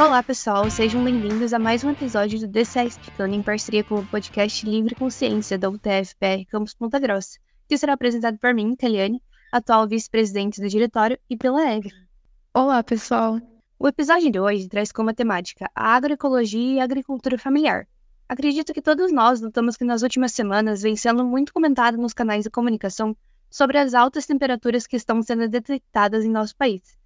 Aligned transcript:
Olá, 0.00 0.22
pessoal, 0.22 0.70
sejam 0.70 1.04
bem-vindos 1.04 1.52
a 1.52 1.58
mais 1.58 1.84
um 1.84 1.90
episódio 1.90 2.40
do 2.40 2.48
DCA 2.48 2.84
Explicando 2.84 3.34
em 3.34 3.42
parceria 3.42 3.84
com 3.84 3.96
o 3.96 4.06
podcast 4.06 4.64
Livre 4.64 4.94
Consciência 4.94 5.58
da 5.58 5.68
UTF-PR 5.68 6.46
Campus 6.48 6.72
Ponta 6.72 6.98
Grossa, 6.98 7.38
que 7.68 7.76
será 7.76 7.92
apresentado 7.92 8.38
por 8.38 8.54
mim, 8.54 8.74
Keliane, 8.74 9.22
atual 9.52 9.86
vice-presidente 9.86 10.58
do 10.58 10.70
diretório, 10.70 11.18
e 11.28 11.36
pela 11.36 11.70
Eve. 11.70 11.90
Olá, 12.54 12.82
pessoal. 12.82 13.38
O 13.78 13.86
episódio 13.86 14.30
de 14.32 14.40
hoje 14.40 14.70
traz 14.70 14.90
como 14.90 15.12
temática 15.12 15.70
a 15.74 15.94
agroecologia 15.94 16.76
e 16.76 16.80
a 16.80 16.84
agricultura 16.84 17.36
familiar. 17.36 17.86
Acredito 18.26 18.72
que 18.72 18.80
todos 18.80 19.12
nós 19.12 19.42
notamos 19.42 19.76
que 19.76 19.84
nas 19.84 20.00
últimas 20.00 20.32
semanas 20.32 20.80
vem 20.80 20.96
sendo 20.96 21.26
muito 21.26 21.52
comentado 21.52 21.98
nos 21.98 22.14
canais 22.14 22.44
de 22.44 22.50
comunicação 22.50 23.14
sobre 23.50 23.76
as 23.76 23.92
altas 23.92 24.24
temperaturas 24.24 24.86
que 24.86 24.96
estão 24.96 25.20
sendo 25.20 25.46
detectadas 25.46 26.24
em 26.24 26.30
nosso 26.30 26.56
país. 26.56 26.98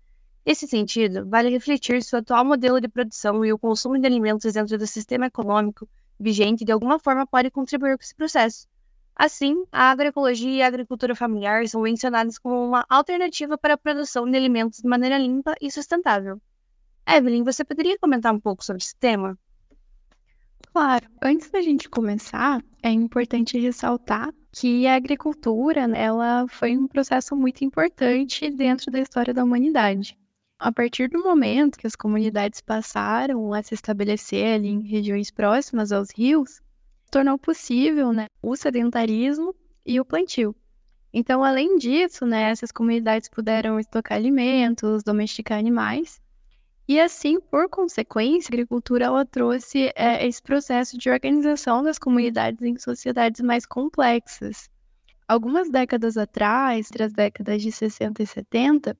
Nesse 0.46 0.68
sentido, 0.68 1.26
vale 1.26 1.48
refletir 1.48 2.02
se 2.02 2.14
o 2.14 2.18
atual 2.18 2.44
modelo 2.44 2.80
de 2.80 2.86
produção 2.86 3.44
e 3.44 3.52
o 3.52 3.58
consumo 3.58 3.98
de 3.98 4.06
alimentos 4.06 4.52
dentro 4.52 4.76
do 4.76 4.86
sistema 4.86 5.26
econômico 5.26 5.88
vigente 6.20 6.64
de 6.64 6.72
alguma 6.72 6.98
forma 6.98 7.26
pode 7.26 7.50
contribuir 7.50 7.96
com 7.96 8.04
esse 8.04 8.14
processo. 8.14 8.68
Assim, 9.16 9.64
a 9.72 9.90
agroecologia 9.90 10.50
e 10.50 10.62
a 10.62 10.66
agricultura 10.66 11.14
familiar 11.14 11.66
são 11.68 11.80
mencionadas 11.80 12.36
como 12.36 12.66
uma 12.66 12.84
alternativa 12.90 13.56
para 13.56 13.74
a 13.74 13.78
produção 13.78 14.28
de 14.28 14.36
alimentos 14.36 14.80
de 14.80 14.88
maneira 14.88 15.16
limpa 15.16 15.54
e 15.60 15.70
sustentável. 15.70 16.40
Evelyn, 17.08 17.44
você 17.44 17.64
poderia 17.64 17.98
comentar 17.98 18.34
um 18.34 18.40
pouco 18.40 18.64
sobre 18.64 18.82
esse 18.82 18.96
tema? 18.96 19.38
Claro. 20.72 21.06
Antes 21.22 21.50
da 21.50 21.62
gente 21.62 21.88
começar, 21.88 22.60
é 22.82 22.90
importante 22.90 23.58
ressaltar 23.58 24.34
que 24.52 24.86
a 24.86 24.96
agricultura, 24.96 25.82
ela 25.96 26.46
foi 26.48 26.76
um 26.76 26.88
processo 26.88 27.36
muito 27.36 27.64
importante 27.64 28.50
dentro 28.50 28.90
da 28.90 28.98
história 28.98 29.32
da 29.32 29.44
humanidade. 29.44 30.18
A 30.58 30.72
partir 30.72 31.08
do 31.08 31.22
momento 31.22 31.78
que 31.78 31.86
as 31.86 31.96
comunidades 31.96 32.60
passaram 32.60 33.52
a 33.52 33.62
se 33.62 33.74
estabelecer 33.74 34.54
ali 34.54 34.68
em 34.68 34.82
regiões 34.82 35.30
próximas 35.30 35.92
aos 35.92 36.10
rios, 36.10 36.60
tornou 37.10 37.38
possível 37.38 38.12
né, 38.12 38.26
o 38.42 38.56
sedentarismo 38.56 39.54
e 39.84 40.00
o 40.00 40.04
plantio. 40.04 40.54
Então, 41.12 41.44
além 41.44 41.76
disso, 41.76 42.26
né, 42.26 42.50
essas 42.50 42.72
comunidades 42.72 43.28
puderam 43.28 43.78
estocar 43.78 44.18
alimentos, 44.18 45.02
domesticar 45.04 45.58
animais, 45.58 46.20
e 46.86 47.00
assim, 47.00 47.40
por 47.40 47.68
consequência, 47.68 48.50
a 48.50 48.54
agricultura 48.54 49.06
ela 49.06 49.24
trouxe 49.24 49.90
é, 49.96 50.26
esse 50.26 50.42
processo 50.42 50.98
de 50.98 51.08
organização 51.08 51.82
das 51.82 51.98
comunidades 51.98 52.60
em 52.60 52.76
sociedades 52.78 53.40
mais 53.40 53.64
complexas. 53.64 54.68
Algumas 55.26 55.70
décadas 55.70 56.18
atrás, 56.18 56.88
entre 56.90 57.04
as 57.04 57.12
décadas 57.14 57.62
de 57.62 57.72
60 57.72 58.22
e 58.22 58.26
70, 58.26 58.98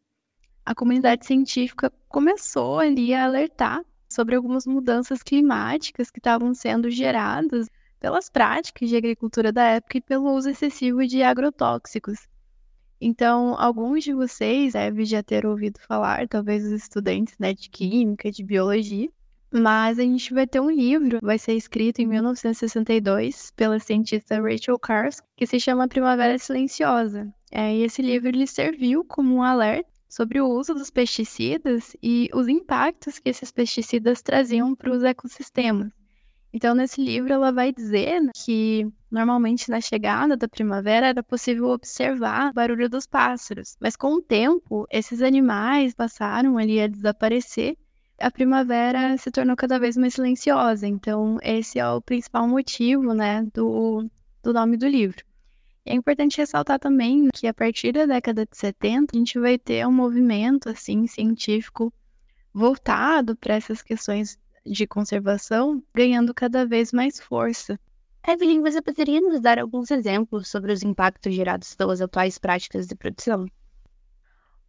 a 0.65 0.75
comunidade 0.75 1.27
científica 1.27 1.93
começou 2.09 2.79
ali 2.79 3.12
a 3.12 3.25
alertar 3.25 3.84
sobre 4.09 4.34
algumas 4.34 4.67
mudanças 4.67 5.23
climáticas 5.23 6.11
que 6.11 6.19
estavam 6.19 6.55
sendo 6.55 6.91
geradas 6.91 7.69
pelas 8.01 8.31
práticas 8.31 8.89
de 8.89 8.97
agricultura 8.97 9.53
da 9.53 9.65
época 9.65 9.98
e 9.98 10.01
pelo 10.01 10.33
uso 10.33 10.51
excessivo 10.51 11.06
de 11.06 11.23
agrotóxicos. 11.23 12.29
Então, 13.01 13.55
alguns 13.59 14.05
de 14.05 14.15
vocês 14.15 14.73
devem 14.73 15.05
já 15.05 15.23
ter 15.23 15.45
ouvido 15.45 15.81
falar, 15.81 16.29
talvez 16.29 16.65
os 16.65 16.73
estudantes 16.73 17.34
né, 17.39 17.53
de 17.53 17.69
química, 17.69 18.31
de 18.31 18.43
biologia, 18.43 19.11
mas 19.53 19.99
a 19.99 20.03
gente 20.03 20.33
vai 20.33 20.47
ter 20.47 20.61
um 20.61 20.71
livro, 20.71 21.19
vai 21.23 21.39
ser 21.39 21.55
escrito 21.55 22.01
em 22.01 22.06
1962 22.06 23.53
pela 23.55 23.78
cientista 23.78 24.41
Rachel 24.41 24.78
Carson, 24.78 25.23
que 25.37 25.47
se 25.47 25.61
chama 25.61 25.87
Primavera 25.89 26.39
Silenciosa. 26.39 27.33
É, 27.53 27.75
e 27.75 27.83
esse 27.83 28.03
livro 28.03 28.28
ele 28.28 28.47
serviu 28.47 29.05
como 29.05 29.37
um 29.37 29.43
alerta 29.43 29.94
sobre 30.15 30.41
o 30.41 30.48
uso 30.48 30.75
dos 30.75 30.91
pesticidas 30.91 31.97
e 32.01 32.31
os 32.33 32.47
impactos 32.47 33.19
que 33.19 33.29
esses 33.29 33.51
pesticidas 33.51 34.23
traziam 34.23 34.73
para 34.73 34.93
os 34.93 35.03
ecossistemas. 35.03 35.91
Então, 36.53 36.72
nesse 36.72 37.03
livro, 37.03 37.33
ela 37.33 37.50
vai 37.50 37.72
dizer 37.72 38.22
que 38.33 38.87
normalmente 39.11 39.69
na 39.69 39.81
chegada 39.81 40.37
da 40.37 40.47
primavera 40.47 41.09
era 41.09 41.21
possível 41.21 41.66
observar 41.71 42.53
o 42.53 42.55
barulho 42.55 42.88
dos 42.88 43.09
pássaros, 43.09 43.77
mas 43.81 43.97
com 43.97 44.15
o 44.15 44.22
tempo, 44.22 44.87
esses 44.88 45.21
animais 45.21 45.93
passaram 45.94 46.56
ali 46.59 46.81
a 46.81 46.87
desaparecer. 46.87 47.77
A 48.21 48.31
primavera 48.31 49.19
se 49.19 49.33
tornou 49.33 49.56
cada 49.56 49.81
vez 49.81 49.97
mais 49.97 50.15
silenciosa. 50.15 50.87
Então, 50.87 51.38
esse 51.43 51.81
é 51.81 51.88
o 51.88 52.00
principal 52.00 52.47
motivo, 52.47 53.12
né, 53.15 53.44
do, 53.53 54.09
do 54.44 54.53
nome 54.53 54.77
do 54.77 54.87
livro. 54.87 55.25
É 55.87 55.95
importante 55.95 56.39
ressaltar 56.39 56.78
também 56.78 57.28
que 57.34 57.47
a 57.47 57.53
partir 57.53 57.93
da 57.93 58.06
década 58.06 58.47
de 58.47 58.56
70 58.56 59.15
a 59.15 59.19
gente 59.19 59.39
vai 59.39 59.59
ter 59.59 59.87
um 59.87 59.93
movimento 59.93 60.69
assim 60.69 61.06
científico 61.06 61.93
voltado 62.53 63.37
para 63.37 63.55
essas 63.55 63.83
questões 63.83 64.39
de 64.65 64.87
conservação, 64.87 65.83
ganhando 65.94 66.33
cada 66.33 66.65
vez 66.65 66.93
mais 66.93 67.21
força. 67.21 67.78
Evelyn, 68.27 68.62
você 68.62 68.81
poderia 68.81 69.21
nos 69.21 69.41
dar 69.41 69.59
alguns 69.59 69.91
exemplos 69.91 70.49
sobre 70.49 70.73
os 70.73 70.83
impactos 70.83 71.34
gerados 71.34 71.75
pelas 71.75 72.00
atuais 72.00 72.39
práticas 72.39 72.87
de 72.87 72.94
produção? 72.94 73.47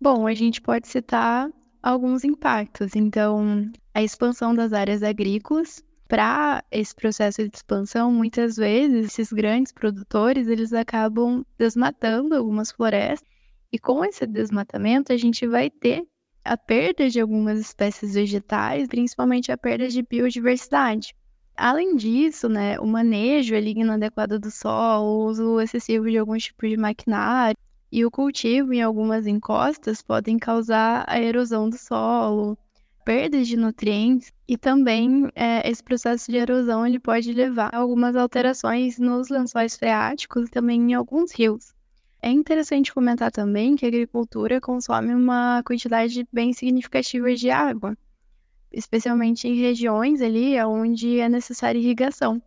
Bom, 0.02 0.28
a 0.28 0.34
gente 0.34 0.62
pode 0.62 0.90
citar 0.90 1.50
alguns 1.82 2.26
impactos. 2.26 2.96
Então, 2.96 3.72
a 3.94 4.04
expansão 4.04 4.54
das 4.54 4.74
áreas 4.74 5.02
agrícolas 5.02 5.82
para 6.08 6.64
esse 6.72 6.94
processo 6.94 7.48
de 7.48 7.56
expansão, 7.56 8.12
muitas 8.12 8.58
vezes 8.58 9.06
esses 9.06 9.34
grandes 9.34 9.72
produtores 9.72 10.48
eles 10.48 10.72
acabam 10.72 11.44
desmatando 11.58 12.36
algumas 12.36 12.72
florestas 12.72 13.28
e 13.72 13.80
com 13.80 14.06
esse 14.06 14.26
desmatamento 14.28 15.12
a 15.12 15.18
gente 15.18 15.48
vai 15.48 15.70
ter 15.70 16.04
a 16.44 16.56
perda 16.56 17.10
de 17.10 17.20
algumas 17.20 17.60
espécies 17.60 18.14
vegetais, 18.14 18.88
principalmente 18.88 19.52
a 19.52 19.58
perda 19.58 19.88
de 19.88 20.04
biodiversidade. 20.04 21.16
Além 21.58 21.96
disso, 21.96 22.48
né, 22.48 22.80
o 22.80 22.86
manejo 22.86 23.56
ali 23.56 23.72
inadequado 23.72 24.40
do 24.40 24.52
solo, 24.52 25.06
o 25.06 25.26
uso 25.26 25.60
excessivo 25.60 26.10
de 26.10 26.18
alguns 26.18 26.44
tipos 26.44 26.70
de 26.70 26.78
maquinário 26.78 27.58
e 27.92 28.06
o 28.06 28.12
cultivo 28.12 28.74
em 28.74 28.82
algumas 28.82 29.26
encostas 29.26 30.02
podem 30.02 30.38
causar 30.38 31.04
a 31.08 31.20
erosão 31.20 31.70
do 31.70 31.78
solo, 31.78 32.58
perdas 33.06 33.48
de 33.48 33.56
nutrientes 33.56 34.34
e 34.48 34.58
também 34.58 35.30
é, 35.36 35.70
esse 35.70 35.84
processo 35.84 36.32
de 36.32 36.38
erosão 36.38 36.86
ele 36.86 37.00
pode 37.00 37.32
levar 37.32 37.70
a 37.72 37.78
algumas 37.78 38.16
alterações 38.16 38.98
nos 38.98 39.30
lençóis 39.30 39.78
freáticos 39.78 40.48
e 40.48 40.52
também 40.52 40.82
em 40.82 40.94
alguns 40.96 41.32
rios. 41.32 41.72
É 42.20 42.32
interessante 42.32 42.92
comentar 42.92 43.32
também 43.32 43.76
que 43.76 43.86
a 43.86 43.88
agricultura 43.88 44.60
consome 44.60 45.14
uma 45.14 45.62
quantidade 45.64 46.28
bem 46.34 46.52
significativa 46.52 47.32
de 47.36 47.52
água, 47.52 47.96
especialmente 48.72 49.48
em 49.48 49.54
regiões 49.54 50.20
ali 50.20 50.60
onde 50.64 51.20
é 51.20 51.30
necessária 51.30 51.78
irrigação. 51.78 52.42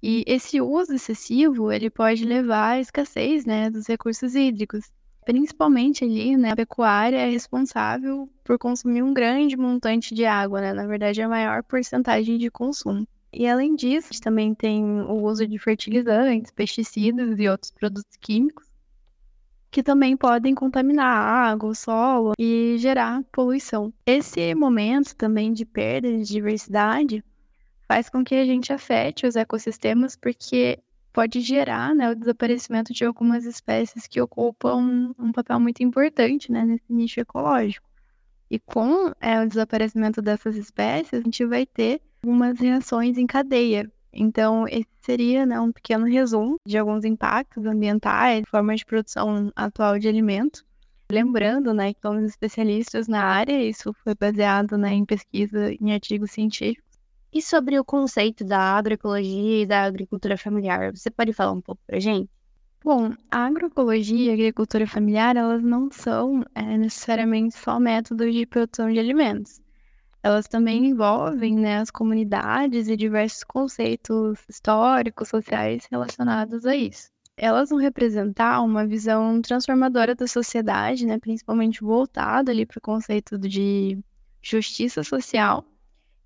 E 0.00 0.22
esse 0.26 0.60
uso 0.60 0.94
excessivo 0.94 1.72
ele 1.72 1.90
pode 1.90 2.24
levar 2.24 2.74
à 2.74 2.80
escassez 2.80 3.44
né, 3.44 3.68
dos 3.68 3.88
recursos 3.88 4.36
hídricos 4.36 4.90
principalmente 5.30 6.02
ali, 6.02 6.36
né, 6.36 6.50
a 6.50 6.56
pecuária 6.56 7.16
é 7.16 7.30
responsável 7.30 8.28
por 8.42 8.58
consumir 8.58 9.00
um 9.00 9.14
grande 9.14 9.56
montante 9.56 10.12
de 10.12 10.24
água, 10.24 10.60
né? 10.60 10.72
Na 10.72 10.84
verdade, 10.84 11.20
é 11.20 11.24
a 11.24 11.28
maior 11.28 11.62
porcentagem 11.62 12.36
de 12.36 12.50
consumo. 12.50 13.06
E 13.32 13.46
além 13.46 13.76
disso, 13.76 14.10
também 14.20 14.52
tem 14.52 14.82
o 15.02 15.22
uso 15.22 15.46
de 15.46 15.56
fertilizantes, 15.56 16.50
pesticidas 16.50 17.38
e 17.38 17.48
outros 17.48 17.70
produtos 17.70 18.16
químicos 18.20 18.66
que 19.70 19.84
também 19.84 20.16
podem 20.16 20.52
contaminar 20.52 21.06
a 21.06 21.50
água, 21.52 21.70
o 21.70 21.74
solo 21.76 22.32
e 22.36 22.74
gerar 22.78 23.22
poluição. 23.30 23.94
Esse 24.04 24.52
momento 24.52 25.14
também 25.14 25.52
de 25.52 25.64
perda 25.64 26.10
de 26.10 26.24
diversidade 26.24 27.22
faz 27.86 28.10
com 28.10 28.24
que 28.24 28.34
a 28.34 28.44
gente 28.44 28.72
afete 28.72 29.28
os 29.28 29.36
ecossistemas, 29.36 30.16
porque 30.16 30.80
pode 31.12 31.40
gerar 31.40 31.94
né, 31.94 32.10
o 32.10 32.14
desaparecimento 32.14 32.92
de 32.92 33.04
algumas 33.04 33.44
espécies 33.44 34.06
que 34.06 34.20
ocupam 34.20 35.12
um 35.18 35.32
papel 35.32 35.58
muito 35.60 35.82
importante 35.82 36.50
né, 36.50 36.64
nesse 36.64 36.92
nicho 36.92 37.20
ecológico. 37.20 37.88
E 38.50 38.58
com 38.58 39.12
é, 39.20 39.40
o 39.40 39.48
desaparecimento 39.48 40.20
dessas 40.20 40.56
espécies, 40.56 41.14
a 41.14 41.20
gente 41.20 41.44
vai 41.46 41.64
ter 41.64 42.00
algumas 42.22 42.58
reações 42.58 43.16
em 43.16 43.26
cadeia. 43.26 43.90
Então, 44.12 44.66
esse 44.68 44.88
seria 45.02 45.46
né, 45.46 45.60
um 45.60 45.70
pequeno 45.70 46.04
resumo 46.04 46.56
de 46.66 46.76
alguns 46.76 47.04
impactos 47.04 47.64
ambientais, 47.64 48.42
formas 48.50 48.80
de 48.80 48.86
produção 48.86 49.52
atual 49.54 49.98
de 49.98 50.08
alimentos. 50.08 50.64
Lembrando 51.10 51.72
né, 51.72 51.94
que 51.94 52.00
somos 52.00 52.24
especialistas 52.24 53.06
na 53.08 53.22
área, 53.24 53.62
isso 53.62 53.92
foi 54.04 54.14
baseado 54.14 54.76
né, 54.76 54.92
em 54.92 55.04
pesquisa 55.04 55.72
em 55.80 55.92
artigos 55.92 56.32
científicos. 56.32 56.89
E 57.32 57.40
sobre 57.40 57.78
o 57.78 57.84
conceito 57.84 58.44
da 58.44 58.58
agroecologia 58.58 59.62
e 59.62 59.66
da 59.66 59.84
agricultura 59.84 60.36
familiar, 60.36 60.90
você 60.90 61.08
pode 61.08 61.32
falar 61.32 61.52
um 61.52 61.60
pouco 61.60 61.80
para 61.86 62.00
gente? 62.00 62.28
Bom, 62.82 63.12
a 63.30 63.46
agroecologia 63.46 64.26
e 64.26 64.30
a 64.30 64.32
agricultura 64.32 64.84
familiar, 64.84 65.36
elas 65.36 65.62
não 65.62 65.90
são 65.92 66.42
é, 66.56 66.76
necessariamente 66.76 67.56
só 67.56 67.78
métodos 67.78 68.34
de 68.34 68.44
produção 68.46 68.90
de 68.90 68.98
alimentos. 68.98 69.60
Elas 70.24 70.48
também 70.48 70.86
envolvem 70.86 71.54
né, 71.54 71.78
as 71.78 71.90
comunidades 71.90 72.88
e 72.88 72.96
diversos 72.96 73.44
conceitos 73.44 74.40
históricos, 74.48 75.28
sociais 75.28 75.86
relacionados 75.88 76.66
a 76.66 76.74
isso. 76.74 77.10
Elas 77.36 77.70
vão 77.70 77.78
representar 77.78 78.60
uma 78.60 78.84
visão 78.84 79.40
transformadora 79.40 80.16
da 80.16 80.26
sociedade, 80.26 81.06
né, 81.06 81.16
principalmente 81.18 81.80
voltada 81.80 82.50
ali 82.50 82.66
para 82.66 82.78
o 82.78 82.82
conceito 82.82 83.38
de 83.38 83.98
justiça 84.42 85.04
social 85.04 85.64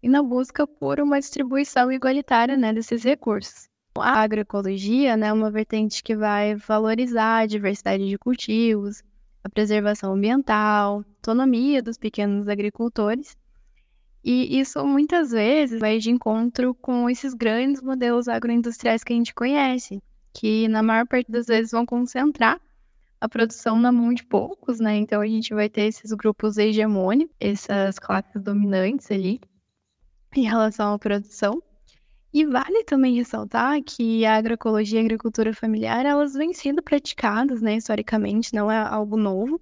e 0.04 0.08
na 0.08 0.22
busca 0.22 0.66
por 0.66 1.00
uma 1.00 1.18
distribuição 1.18 1.90
igualitária 1.90 2.58
né, 2.58 2.74
desses 2.74 3.02
recursos. 3.02 3.70
A 3.96 4.20
agroecologia 4.20 5.16
né, 5.16 5.28
é 5.28 5.32
uma 5.32 5.50
vertente 5.50 6.02
que 6.02 6.14
vai 6.14 6.54
valorizar 6.56 7.38
a 7.38 7.46
diversidade 7.46 8.06
de 8.06 8.18
cultivos, 8.18 9.02
a 9.42 9.48
preservação 9.48 10.12
ambiental, 10.12 10.96
autonomia 11.22 11.82
dos 11.82 11.96
pequenos 11.96 12.48
agricultores. 12.48 13.34
E 14.22 14.60
isso 14.60 14.84
muitas 14.84 15.30
vezes 15.30 15.80
vai 15.80 15.98
de 15.98 16.10
encontro 16.10 16.74
com 16.74 17.08
esses 17.08 17.32
grandes 17.32 17.80
modelos 17.80 18.28
agroindustriais 18.28 19.02
que 19.02 19.14
a 19.14 19.16
gente 19.16 19.32
conhece, 19.32 20.02
que 20.34 20.68
na 20.68 20.82
maior 20.82 21.06
parte 21.06 21.32
das 21.32 21.46
vezes 21.46 21.70
vão 21.72 21.86
concentrar 21.86 22.60
a 23.18 23.26
produção 23.26 23.78
na 23.78 23.90
mão 23.90 24.12
de 24.12 24.22
poucos, 24.22 24.80
né? 24.80 24.96
Então 24.96 25.22
a 25.22 25.26
gente 25.26 25.54
vai 25.54 25.70
ter 25.70 25.86
esses 25.86 26.12
grupos 26.12 26.58
hegemônicos, 26.58 27.34
essas 27.40 27.98
classes 27.98 28.42
dominantes 28.42 29.10
ali 29.10 29.40
em 30.36 30.44
relação 30.44 30.94
à 30.94 30.98
produção. 30.98 31.62
E 32.32 32.44
vale 32.44 32.82
também 32.84 33.14
ressaltar 33.14 33.80
que 33.82 34.24
a 34.26 34.34
agroecologia 34.36 34.98
e 34.98 35.02
a 35.02 35.04
agricultura 35.04 35.54
familiar, 35.54 36.04
elas 36.04 36.34
vêm 36.34 36.52
sendo 36.52 36.82
praticadas, 36.82 37.62
né, 37.62 37.76
historicamente, 37.76 38.52
não 38.54 38.70
é 38.70 38.76
algo 38.76 39.16
novo. 39.16 39.60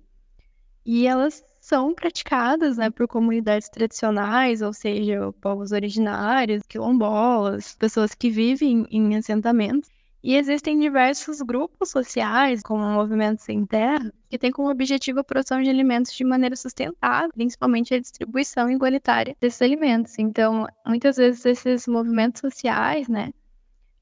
E 0.84 1.06
elas 1.06 1.44
são 1.60 1.94
praticadas, 1.94 2.76
né, 2.78 2.90
por 2.90 3.06
comunidades 3.06 3.68
tradicionais, 3.68 4.62
ou 4.62 4.72
seja, 4.72 5.32
povos 5.40 5.70
originários, 5.70 6.62
quilombolas, 6.68 7.76
pessoas 7.76 8.14
que 8.14 8.30
vivem 8.30 8.86
em 8.90 9.16
assentamentos. 9.16 9.88
E 10.24 10.36
existem 10.36 10.78
diversos 10.78 11.42
grupos 11.42 11.90
sociais, 11.90 12.62
como 12.62 12.84
o 12.84 12.92
Movimento 12.92 13.42
Sem 13.42 13.66
Terra, 13.66 14.12
que 14.30 14.38
têm 14.38 14.52
como 14.52 14.70
objetivo 14.70 15.18
a 15.18 15.24
produção 15.24 15.60
de 15.60 15.68
alimentos 15.68 16.14
de 16.14 16.22
maneira 16.22 16.54
sustentável, 16.54 17.30
principalmente 17.34 17.92
a 17.92 17.98
distribuição 17.98 18.70
igualitária 18.70 19.36
desses 19.40 19.60
alimentos. 19.60 20.16
Então, 20.20 20.68
muitas 20.86 21.16
vezes 21.16 21.44
esses 21.44 21.88
movimentos 21.88 22.40
sociais, 22.40 23.08
né, 23.08 23.32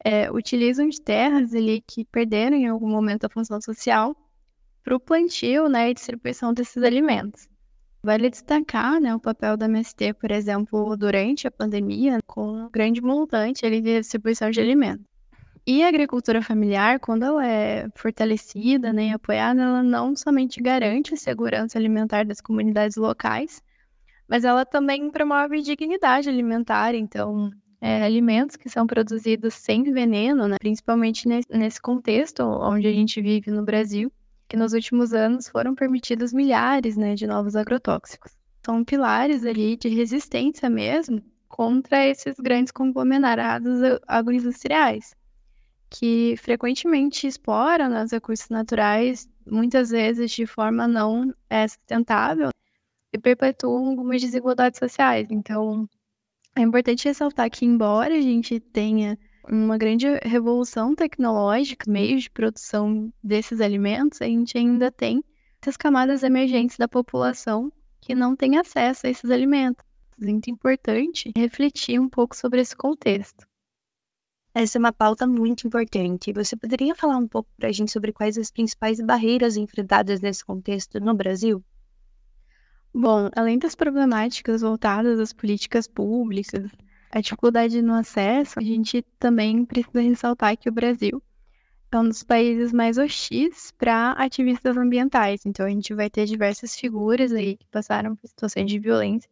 é, 0.05 0.31
utilizam 0.31 0.89
de 0.89 1.01
terras 1.01 1.55
ali 1.55 1.83
que 1.87 2.05
perderam 2.05 2.57
em 2.57 2.69
algum 2.69 2.89
momento 2.89 3.25
a 3.25 3.31
função 3.31 3.61
social 3.61 4.15
para 4.83 4.95
o 4.95 5.01
plantio 5.01 5.69
né, 5.69 5.91
e 5.91 5.95
distribuição 5.95 6.53
desses 6.53 6.83
alimentos. 6.83 7.49
Vale 8.03 8.31
destacar 8.31 9.01
né, 9.01 9.15
o 9.15 9.21
papel 9.21 9.57
da 9.57 9.67
MST, 9.67 10.15
por 10.15 10.31
exemplo, 10.31 10.97
durante 10.97 11.47
a 11.47 11.51
pandemia, 11.51 12.19
com 12.27 12.65
um 12.65 12.71
grande 12.71 13.01
montante 13.01 13.65
ali 13.65 13.81
de 13.81 14.01
distribuição 14.01 14.51
de 14.51 14.61
alimentos. 14.61 15.10
E 15.67 15.83
a 15.83 15.89
agricultura 15.89 16.43
familiar, 16.43 16.99
quando 16.99 17.25
ela 17.25 17.47
é 17.47 17.89
fortalecida 17.95 18.93
né, 18.93 19.09
e 19.09 19.13
apoiada, 19.13 19.61
ela 19.61 19.83
não 19.83 20.17
somente 20.17 20.61
garante 20.61 21.13
a 21.13 21.17
segurança 21.17 21.79
alimentar 21.79 22.25
das 22.25 22.41
comunidades 22.41 22.97
locais, 22.97 23.63
mas 24.27 24.45
ela 24.45 24.65
também 24.65 25.11
promove 25.11 25.61
dignidade 25.61 26.29
alimentar. 26.31 26.95
Então, 26.95 27.51
é, 27.81 28.03
alimentos 28.03 28.57
que 28.57 28.71
são 28.71 28.87
produzidos 28.87 29.55
sem 29.55 29.85
veneno, 29.85 30.49
né, 30.49 30.57
principalmente 30.59 31.29
nesse, 31.29 31.49
nesse 31.51 31.81
contexto 31.81 32.43
onde 32.43 32.87
a 32.87 32.93
gente 32.93 33.21
vive 33.21 33.51
no 33.51 33.63
Brasil, 33.63 34.11
que 34.49 34.57
nos 34.57 34.73
últimos 34.73 35.13
anos 35.13 35.47
foram 35.49 35.75
permitidos 35.75 36.33
milhares 36.33 36.97
né, 36.97 37.15
de 37.15 37.27
novos 37.27 37.55
agrotóxicos. 37.55 38.33
São 38.65 38.83
pilares 38.83 39.45
ali 39.45 39.77
de 39.77 39.89
resistência 39.89 40.71
mesmo 40.71 41.23
contra 41.49 42.07
esses 42.07 42.37
grandes 42.41 42.73
conglomerados 42.73 43.81
agroindustriais 44.07 45.15
que 45.91 46.37
frequentemente 46.39 47.27
exploram 47.27 47.89
né, 47.89 48.05
os 48.05 48.13
recursos 48.13 48.49
naturais, 48.49 49.29
muitas 49.45 49.91
vezes 49.91 50.31
de 50.31 50.47
forma 50.47 50.87
não 50.87 51.35
é, 51.51 51.67
sustentável, 51.67 52.51
e 53.13 53.19
perpetuam 53.19 53.89
algumas 53.89 54.21
desigualdades 54.21 54.79
sociais. 54.79 55.27
Então, 55.31 55.89
é 56.57 56.61
importante 56.61 57.07
ressaltar 57.07 57.51
que, 57.51 57.67
embora 57.67 58.15
a 58.15 58.21
gente 58.21 58.61
tenha 58.61 59.19
uma 59.49 59.77
grande 59.77 60.07
revolução 60.23 60.95
tecnológica, 60.95 61.91
meios 61.91 62.23
de 62.23 62.31
produção 62.31 63.13
desses 63.23 63.61
alimentos, 63.61 64.23
a 64.23 64.27
gente 64.27 64.57
ainda 64.57 64.93
tem 64.93 65.25
essas 65.61 65.77
camadas 65.77 66.23
emergentes 66.23 66.77
da 66.77 66.87
população 66.87 67.73
que 68.01 68.15
não 68.15 68.37
têm 68.37 68.59
acesso 68.59 69.07
a 69.07 69.11
esses 69.11 69.31
alimentos. 69.31 69.85
É 70.21 70.25
muito 70.25 70.51
importante 70.51 71.33
refletir 71.37 71.99
um 71.99 72.09
pouco 72.09 72.37
sobre 72.37 72.61
esse 72.61 72.77
contexto. 72.77 73.50
Essa 74.53 74.79
é 74.79 74.81
uma 74.81 74.93
pauta 74.93 75.29
muito 75.29 75.69
importante. 75.69 76.33
Você 76.33 76.57
poderia 76.57 76.93
falar 76.95 77.17
um 77.17 77.29
pouco 77.29 77.49
para 77.57 77.69
a 77.69 77.73
gente 77.73 77.93
sobre 77.93 78.13
quais 78.13 78.37
as 78.37 78.51
principais 78.51 79.01
barreiras 79.01 79.57
enfrentadas 79.57 80.21
nesse 80.21 80.45
contexto 80.45 80.99
no 80.99 81.15
Brasil? 81.15 81.63
Bom, 82.93 83.31
além 83.37 83.59
das 83.59 83.77
problemáticas 83.77 84.63
voltadas 84.63 85.21
às 85.21 85.33
políticas 85.33 85.87
públicas, 85.87 86.69
a 87.13 87.21
dificuldade 87.21 87.81
no 87.81 87.95
acesso, 87.95 88.59
a 88.59 88.63
gente 88.63 89.03
também 89.21 89.65
precisa 89.65 90.01
ressaltar 90.01 90.57
que 90.57 90.69
o 90.69 90.73
Brasil 90.73 91.23
é 91.93 91.99
um 91.99 92.09
dos 92.09 92.25
países 92.25 92.73
mais 92.73 92.99
hostis 92.99 93.73
para 93.79 94.13
ativistas 94.13 94.77
ambientais. 94.77 95.47
Então, 95.47 95.65
a 95.65 95.71
gente 95.71 95.95
vai 95.95 96.11
ter 96.11 96.27
diversas 96.27 96.75
figuras 96.75 97.33
aí 97.33 97.57
que 97.57 97.67
passaram 97.69 98.17
por 98.17 98.27
situações 98.27 98.67
de 98.67 98.81
violência, 98.81 99.31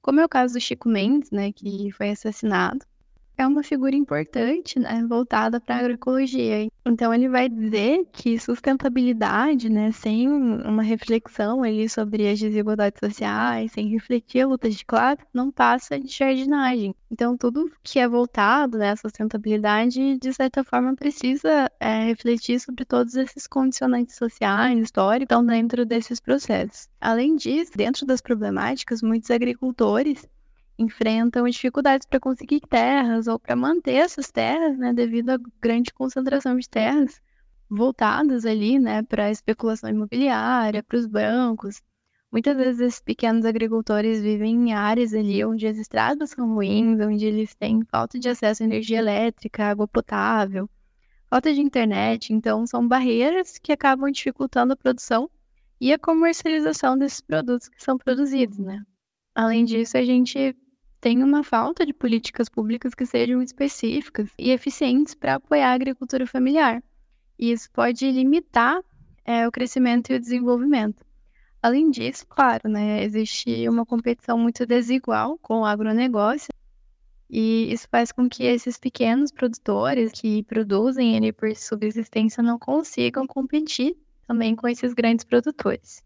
como 0.00 0.20
é 0.20 0.24
o 0.24 0.28
caso 0.28 0.54
do 0.54 0.60
Chico 0.60 0.88
Mendes, 0.88 1.30
né, 1.30 1.52
que 1.52 1.90
foi 1.92 2.10
assassinado 2.10 2.86
é 3.36 3.46
uma 3.46 3.62
figura 3.62 3.94
importante, 3.96 4.78
né, 4.78 5.04
voltada 5.08 5.60
para 5.60 5.76
a 5.76 5.78
agroecologia. 5.80 6.68
Então 6.86 7.12
ele 7.12 7.28
vai 7.28 7.48
dizer 7.48 8.06
que 8.12 8.38
sustentabilidade, 8.38 9.68
né, 9.68 9.90
sem 9.92 10.28
uma 10.28 10.82
reflexão 10.82 11.62
ali 11.62 11.88
sobre 11.88 12.28
as 12.28 12.38
desigualdades 12.38 13.00
sociais, 13.00 13.72
sem 13.72 13.88
refletir 13.88 14.42
a 14.42 14.46
luta 14.46 14.70
de 14.70 14.84
classe, 14.84 15.22
não 15.32 15.50
passa 15.50 15.98
de 15.98 16.08
jardinagem. 16.08 16.94
Então 17.10 17.36
tudo 17.36 17.70
que 17.82 17.98
é 17.98 18.08
voltado, 18.08 18.78
né, 18.78 18.90
à 18.90 18.96
sustentabilidade, 18.96 20.18
de 20.18 20.32
certa 20.32 20.62
forma 20.62 20.94
precisa 20.94 21.70
é, 21.80 22.04
refletir 22.04 22.60
sobre 22.60 22.84
todos 22.84 23.14
esses 23.14 23.46
condicionantes 23.46 24.16
sociais, 24.16 24.78
históricos, 24.78 25.24
estão 25.24 25.44
dentro 25.44 25.84
desses 25.86 26.20
processos. 26.20 26.88
Além 27.00 27.36
disso, 27.36 27.72
dentro 27.76 28.06
das 28.06 28.20
problemáticas, 28.20 29.02
muitos 29.02 29.30
agricultores 29.30 30.28
enfrentam 30.78 31.48
dificuldades 31.48 32.06
para 32.06 32.20
conseguir 32.20 32.60
terras 32.60 33.26
ou 33.26 33.38
para 33.38 33.54
manter 33.54 33.94
essas 33.94 34.30
terras, 34.30 34.76
né, 34.76 34.92
devido 34.92 35.30
à 35.30 35.38
grande 35.60 35.92
concentração 35.92 36.56
de 36.56 36.68
terras 36.68 37.20
voltadas 37.68 38.44
ali, 38.44 38.78
né, 38.78 39.02
para 39.02 39.26
a 39.26 39.30
especulação 39.30 39.88
imobiliária, 39.90 40.82
para 40.82 40.98
os 40.98 41.06
bancos. 41.06 41.82
Muitas 42.30 42.56
vezes 42.56 42.80
esses 42.80 43.00
pequenos 43.00 43.44
agricultores 43.44 44.20
vivem 44.20 44.54
em 44.54 44.72
áreas 44.72 45.14
ali 45.14 45.44
onde 45.44 45.66
as 45.66 45.78
estradas 45.78 46.30
são 46.30 46.52
ruins, 46.54 47.00
onde 47.00 47.24
eles 47.24 47.54
têm 47.54 47.84
falta 47.84 48.18
de 48.18 48.28
acesso 48.28 48.62
à 48.62 48.66
energia 48.66 48.98
elétrica, 48.98 49.66
água 49.66 49.86
potável, 49.86 50.68
falta 51.30 51.54
de 51.54 51.60
internet, 51.60 52.32
então 52.32 52.66
são 52.66 52.86
barreiras 52.86 53.58
que 53.58 53.72
acabam 53.72 54.10
dificultando 54.10 54.72
a 54.72 54.76
produção 54.76 55.30
e 55.80 55.92
a 55.92 55.98
comercialização 55.98 56.98
desses 56.98 57.20
produtos 57.20 57.68
que 57.68 57.82
são 57.82 57.96
produzidos, 57.96 58.58
né? 58.58 58.82
Além 59.34 59.64
disso, 59.64 59.96
a 59.96 60.02
gente 60.02 60.56
tem 61.04 61.22
uma 61.22 61.44
falta 61.44 61.84
de 61.84 61.92
políticas 61.92 62.48
públicas 62.48 62.94
que 62.94 63.04
sejam 63.04 63.42
específicas 63.42 64.30
e 64.38 64.50
eficientes 64.50 65.14
para 65.14 65.34
apoiar 65.34 65.68
a 65.68 65.74
agricultura 65.74 66.26
familiar. 66.26 66.82
E 67.38 67.52
isso 67.52 67.70
pode 67.70 68.10
limitar 68.10 68.82
é, 69.22 69.46
o 69.46 69.52
crescimento 69.52 70.10
e 70.10 70.16
o 70.16 70.18
desenvolvimento. 70.18 71.04
Além 71.62 71.90
disso, 71.90 72.24
claro, 72.26 72.70
né, 72.70 73.04
existe 73.04 73.68
uma 73.68 73.84
competição 73.84 74.38
muito 74.38 74.64
desigual 74.64 75.36
com 75.42 75.60
o 75.60 75.66
agronegócio, 75.66 76.48
e 77.28 77.70
isso 77.70 77.86
faz 77.90 78.10
com 78.10 78.26
que 78.26 78.44
esses 78.44 78.78
pequenos 78.78 79.30
produtores 79.30 80.10
que 80.10 80.42
produzem 80.44 81.16
ele 81.18 81.34
por 81.34 81.54
subsistência 81.54 82.42
não 82.42 82.58
consigam 82.58 83.26
competir 83.26 83.94
também 84.26 84.56
com 84.56 84.66
esses 84.66 84.94
grandes 84.94 85.26
produtores. 85.26 86.02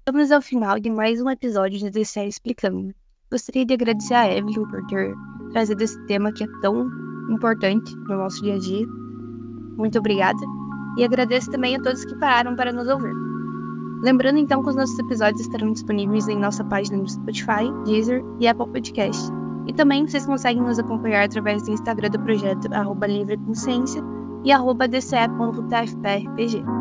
Estamos 0.00 0.30
ao 0.30 0.42
final 0.42 0.78
de 0.78 0.90
mais 0.90 1.22
um 1.22 1.30
episódio 1.30 1.78
de 1.78 1.88
DCE 1.88 2.28
Explicando. 2.28 2.94
Gostaria 3.30 3.66
de 3.66 3.74
agradecer 3.74 4.14
a 4.14 4.32
Evelyn 4.32 4.66
por 4.68 4.86
ter 4.86 5.14
trazido 5.50 5.82
esse 5.82 6.00
tema 6.06 6.32
que 6.32 6.44
é 6.44 6.46
tão 6.60 6.88
importante 7.30 7.94
no 7.96 8.16
nosso 8.18 8.42
dia 8.42 8.54
a 8.54 8.58
dia. 8.58 8.86
Muito 9.76 9.98
obrigada. 9.98 10.38
E 10.96 11.04
agradeço 11.04 11.50
também 11.50 11.76
a 11.76 11.82
todos 11.82 12.04
que 12.04 12.16
pararam 12.18 12.54
para 12.54 12.72
nos 12.72 12.88
ouvir. 12.88 13.12
Lembrando 14.02 14.38
então 14.38 14.62
que 14.62 14.68
os 14.68 14.76
nossos 14.76 14.98
episódios 14.98 15.40
estarão 15.40 15.72
disponíveis 15.72 16.28
em 16.28 16.38
nossa 16.38 16.62
página 16.64 16.98
no 16.98 17.08
Spotify, 17.08 17.72
Deezer 17.84 18.22
e 18.38 18.46
Apple 18.46 18.68
Podcast. 18.68 19.30
E 19.66 19.72
também 19.72 20.06
vocês 20.06 20.24
conseguem 20.24 20.62
nos 20.62 20.78
acompanhar 20.78 21.24
através 21.24 21.62
do 21.64 21.72
Instagram 21.72 22.10
do 22.10 22.20
projeto 22.20 22.72
arroba 22.72 23.06
Livre 23.06 23.36
Consciência 23.38 24.02
e 24.44 24.52
arroba 24.52 24.86
dce.tfprpg. 24.86 26.75